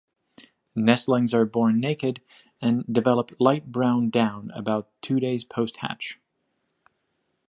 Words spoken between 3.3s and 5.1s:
light brown down about